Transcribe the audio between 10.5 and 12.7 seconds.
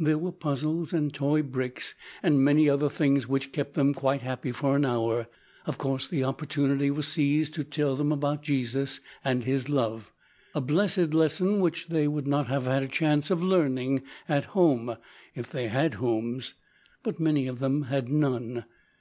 A blessed lesson which they would not have